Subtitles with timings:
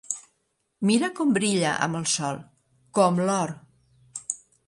[0.89, 2.41] Mira com brilla amb el sol,
[2.99, 3.53] com l'or!